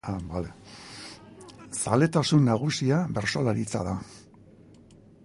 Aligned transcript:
Zaletasun 1.81 2.49
nagusia 2.53 3.03
bertsolaritza 3.19 3.85
da. 3.91 3.95